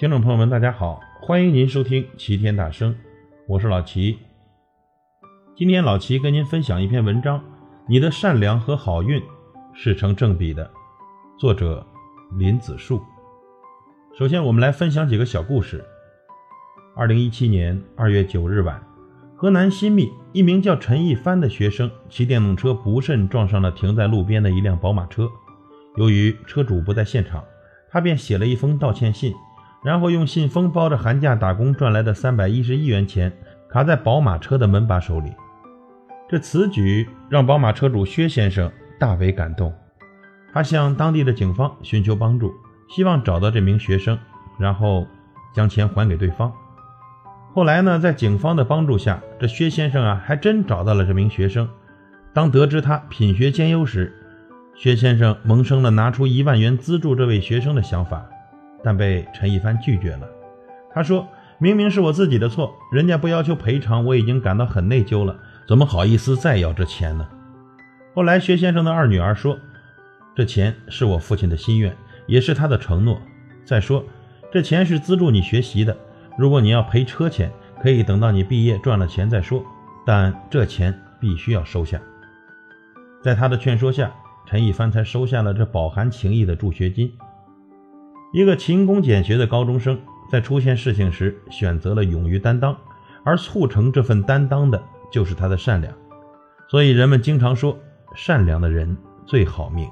[0.00, 2.96] 听众朋友们，大家好，欢迎您收听齐天大圣，
[3.46, 4.18] 我是老齐。
[5.54, 7.44] 今天老齐跟您分享一篇文章：
[7.86, 9.22] 你的善良和好运
[9.74, 10.70] 是成正比的。
[11.38, 11.86] 作者
[12.38, 13.02] 林子树。
[14.18, 15.84] 首先，我们来分享几个小故事。
[16.96, 18.82] 二零一七年二月九日晚，
[19.36, 25.28] 河南新密一名叫陈一帆的学生骑电动车不慎撞上了停在路边的一辆宝马车。
[25.98, 27.44] 由于车主不在现场，
[27.90, 29.34] 他便写了一封道歉信。
[29.82, 33.32] 然后用信封包着寒假打工赚来的三百一十一元钱，
[33.68, 35.32] 卡在宝马车的门把手里。
[36.28, 39.72] 这此举让宝马车主薛先生大为感动，
[40.52, 42.52] 他向当地的警方寻求帮助，
[42.88, 44.18] 希望找到这名学生，
[44.58, 45.06] 然后
[45.54, 46.52] 将钱还给对方。
[47.52, 51.68] 后来呢，在警方的帮助下，这薛先生啊，还真找到了这名学生。
[52.32, 54.14] 当得知他品学兼优时，
[54.76, 58.24] 薛先生萌生了拿出一万元资助这位学生的想法。
[58.82, 60.28] 但被陈一帆拒绝了。
[60.92, 61.26] 他说
[61.58, 67.28] ：“明明是我自己的错，人家不要求赔偿，我已经感到很内疚了，怎么好意思再要这钱呢？”
[68.14, 69.58] 后来，薛先生的二女儿说
[70.34, 73.20] ：“这钱是我父亲的心愿，也是他的承诺。
[73.64, 74.04] 再说，
[74.50, 75.96] 这钱是资助你学习的，
[76.36, 79.64] 如果你要赔车钱，可以等到你毕业赚了钱再说，
[80.04, 82.00] 但这钱必须要收下。”
[83.22, 84.10] 在他的劝说下，
[84.46, 87.12] 陈一帆才收下了这饱含情意的助学金。
[88.32, 89.98] 一个勤工俭学的高中生，
[90.30, 92.76] 在出现事情时选择了勇于担当，
[93.24, 95.92] 而促成这份担当的就是他的善良。
[96.68, 97.76] 所以人们经常说，
[98.14, 99.90] 善良的人最好命。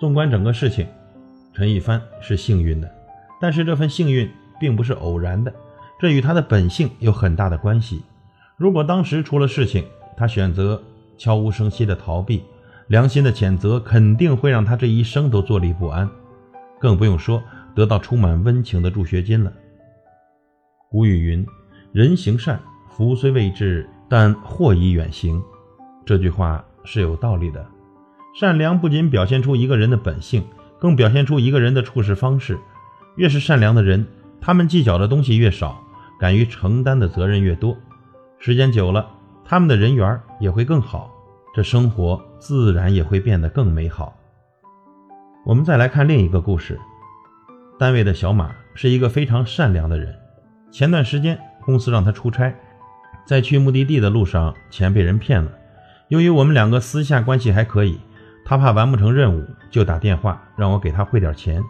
[0.00, 0.88] 纵观整个事情，
[1.52, 2.92] 陈一帆是幸运的，
[3.40, 4.28] 但是这份幸运
[4.58, 5.54] 并不是偶然的，
[6.00, 8.02] 这与他的本性有很大的关系。
[8.56, 10.82] 如果当时出了事情，他选择
[11.16, 12.42] 悄无声息的逃避。
[12.92, 16.06] 良心的谴责肯定会让他这一生都坐立不安，
[16.78, 17.42] 更不用说
[17.74, 19.50] 得到充满温情的助学金了。
[20.90, 21.46] 古语云
[21.90, 25.42] ：“人行善，福虽未至，但祸已远行。”
[26.04, 27.66] 这句话是有道理的。
[28.38, 30.44] 善良不仅表现出一个人的本性，
[30.78, 32.58] 更表现出一个人的处事方式。
[33.16, 34.06] 越是善良的人，
[34.38, 35.82] 他们计较的东西越少，
[36.20, 37.74] 敢于承担的责任越多。
[38.38, 39.08] 时间久了，
[39.46, 41.10] 他们的人缘也会更好。
[41.54, 44.16] 这生活自然也会变得更美好。
[45.44, 46.80] 我们再来看另一个故事。
[47.78, 50.18] 单位的小马是一个非常善良的人。
[50.70, 52.54] 前段时间公司让他出差，
[53.26, 55.50] 在去目的地的路上，钱被人骗了。
[56.08, 58.00] 由于我们两个私下关系还可以，
[58.46, 61.62] 他怕完不成任务，就打电话让我给他汇点钱。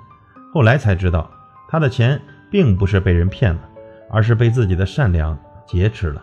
[0.55, 1.29] 后来才知道，
[1.69, 2.21] 他的钱
[2.53, 3.61] 并不是被人骗了，
[4.09, 6.23] 而是被自己的善良劫持了。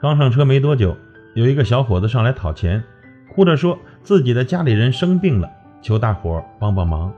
[0.00, 0.96] 刚上车没多久。
[1.34, 2.82] 有一个小伙子上来讨钱，
[3.32, 5.48] 哭着说自己的家里人生病了，
[5.80, 7.12] 求大伙帮帮忙。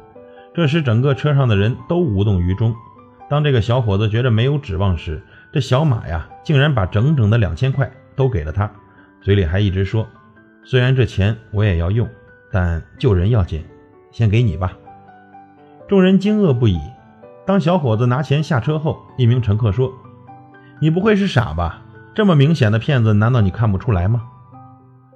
[0.55, 2.75] 这时，整个车上的人都无动于衷。
[3.31, 8.71] 当这个小伙子觉得没有指望时，这小马呀，竟然把整整的两千块都给了他，
[9.23, 10.07] 嘴里还一直说
[10.63, 12.07] ：“虽然这钱我也要用，
[12.51, 13.65] 但救人要紧，
[14.11, 14.77] 先给你吧。”
[15.89, 16.79] 众人惊愕不已。
[17.47, 19.91] 当小伙子拿钱下车后，一名乘客说
[20.81, 21.83] ：“你不会是傻吧？”
[22.15, 24.23] 这么明显的骗子，难道你看不出来吗？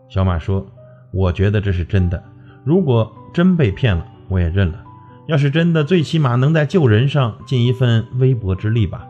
[0.09, 0.67] 小马说
[1.13, 2.23] ：“我觉得这是真的。
[2.65, 4.83] 如果真被骗了，我也认了。
[5.27, 9.07] 要是真的，最起码能在救人上尽一份微薄之力吧。”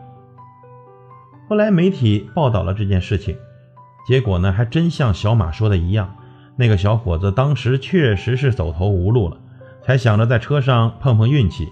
[1.47, 3.37] 后来媒体报道了这件事情，
[4.05, 6.13] 结果呢，还真像小马说的一样，
[6.57, 9.37] 那个小伙子当时确实是走投无路了，
[9.81, 11.69] 才想着在车上碰碰运气，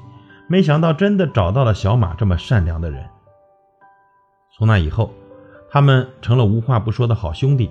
[0.48, 3.04] 没想到真的找到了小马这么善良的人。
[4.58, 5.12] 从那以后。
[5.76, 7.70] 他们成了无话不说的好兄弟。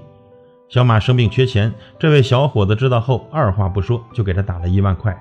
[0.68, 5.18] 小马生病缺钱，这位小伙子知道后，二话不说就给他打了一万块。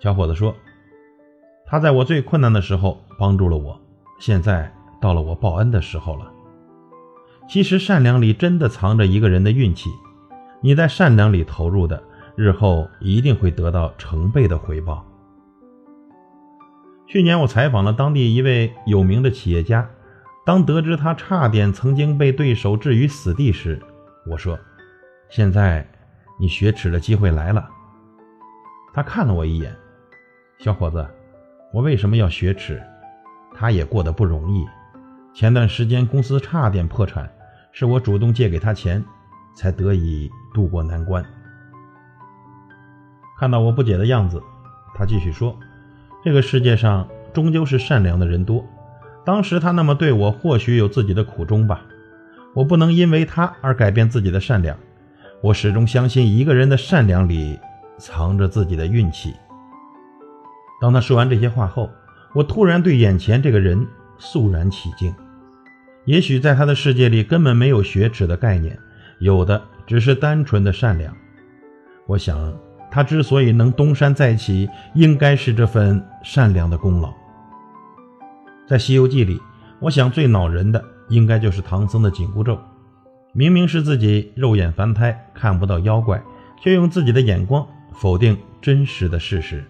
[0.00, 0.52] 小伙子说
[1.64, 3.80] ：“他在我最困难的时候帮助了我，
[4.18, 6.32] 现在到了我报恩的时候了。”
[7.48, 9.88] 其实善良里真的藏着一个人的运气，
[10.62, 12.02] 你在善良里投入的，
[12.34, 15.06] 日后一定会得到成倍的回报。
[17.06, 19.88] 去年我采访了当地一位有名的企业家。
[20.44, 23.80] 当得知他差点曾经被对手置于死地时，
[24.26, 24.58] 我说
[25.30, 25.86] ：“现在
[26.38, 27.68] 你雪耻的机会来了。”
[28.92, 29.74] 他看了我一眼，
[30.58, 31.06] 小伙子，
[31.72, 32.82] 我为什么要雪耻？
[33.54, 34.66] 他也过得不容易。
[35.32, 37.32] 前段时间公司差点破产，
[37.70, 39.02] 是我主动借给他钱，
[39.54, 41.24] 才得以渡过难关。
[43.38, 44.42] 看到我不解的样子，
[44.94, 45.56] 他继续说
[46.24, 48.66] ：“这个世界上终究是善良的人多。”
[49.24, 51.82] 当时他那么对我，或许有自己的苦衷吧。
[52.54, 54.76] 我不能因为他而改变自己的善良。
[55.40, 57.58] 我始终相信，一个人的善良里
[57.98, 59.32] 藏着自己的运气。
[60.80, 61.90] 当他说完这些话后，
[62.34, 63.86] 我突然对眼前这个人
[64.18, 65.14] 肃然起敬。
[66.04, 68.76] 也许在他的世界里根本没有雪耻的概念，
[69.20, 71.16] 有的只是单纯的善良。
[72.06, 72.52] 我想，
[72.90, 77.12] 他之所以能东山再起，应该是这份善良的功劳。
[78.66, 79.40] 在《西游记》里，
[79.80, 82.58] 我想最恼人的应该就是唐僧的紧箍咒。
[83.34, 86.22] 明明是自己肉眼凡胎看不到妖怪，
[86.60, 89.64] 却用自己的眼光否定真实的事实。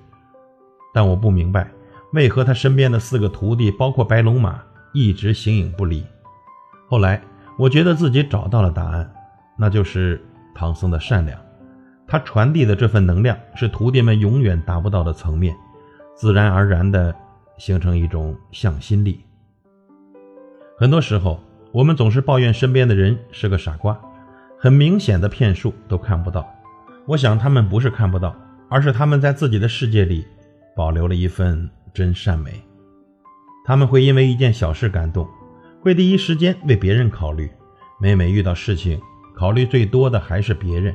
[0.92, 1.70] 但我不明白，
[2.12, 4.60] 为何他身边的四个徒弟，包括白龙马，
[4.92, 6.04] 一直形影不离。
[6.88, 7.22] 后来，
[7.58, 9.10] 我觉得自己找到了答案，
[9.56, 10.22] 那就是
[10.54, 11.38] 唐僧的善良。
[12.06, 15.56] 他传递的这份能量，是徒弟们永远达不到的层面，
[16.14, 17.14] 自然而然地
[17.58, 19.20] 形成一种向心力。
[20.78, 21.40] 很多时候，
[21.72, 24.00] 我们总是抱怨身边的人是个傻瓜，
[24.58, 26.48] 很明显的骗术都看不到。
[27.06, 28.34] 我想他们不是看不到，
[28.68, 30.26] 而是他们在自己的世界里
[30.74, 32.62] 保留了一份真善美。
[33.64, 35.28] 他们会因为一件小事感动。
[35.80, 37.50] 会第一时间为别人考虑，
[38.00, 39.00] 每每遇到事情，
[39.34, 40.94] 考虑最多的还是别人，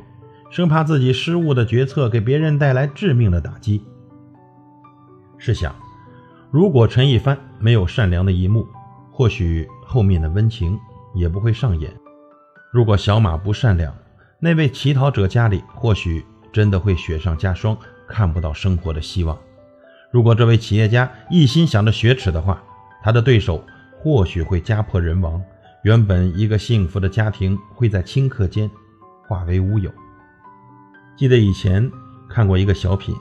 [0.49, 3.83] 生怕自己失误的决策给别人带来致命的打击。
[5.37, 5.75] 试想，
[6.49, 8.65] 如果陈一帆没有善良的一幕，
[9.11, 10.79] 或许后面的温情
[11.13, 11.91] 也不会上演；
[12.71, 13.93] 如果小马不善良，
[14.39, 17.77] 那位乞讨者家里或许真的会雪上加霜，
[18.07, 19.37] 看不到生活的希望；
[20.11, 22.61] 如果这位企业家一心想着雪耻的话，
[23.03, 23.63] 他的对手。
[23.99, 25.41] 或许会家破人亡，
[25.83, 28.69] 原本一个幸福的家庭会在顷刻间
[29.27, 29.91] 化为乌有。
[31.17, 31.91] 记得以前
[32.29, 33.15] 看过一个小品，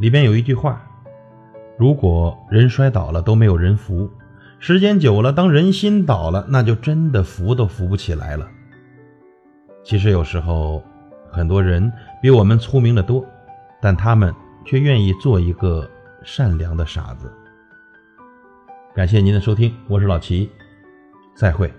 [0.00, 0.84] 里边有一句话
[1.78, 4.10] ：“如果人摔倒了都没有人扶，
[4.58, 8.48] 时间久了，当人心倒了，那就真的扶都扶不起来了。”
[9.84, 10.82] 其实有时候，
[11.30, 11.90] 很多人
[12.20, 13.24] 比我们聪明的多，
[13.80, 14.34] 但他们
[14.66, 15.88] 却愿意做一个
[16.24, 17.32] 善良的傻子。
[18.92, 20.50] 感谢您的收听，我是老齐，
[21.36, 21.72] 再会。